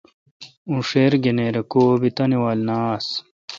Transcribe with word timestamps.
اوں 0.67 0.79
ݭیر 0.89 1.13
گنیر 1.23 1.55
کو 1.71 1.83
بی 2.01 2.09
تانے 2.15 2.37
وال 2.43 2.59
ن 2.67 2.69
آس۔ 2.93 3.07